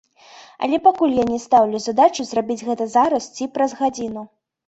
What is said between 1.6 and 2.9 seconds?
задачу зрабіць гэта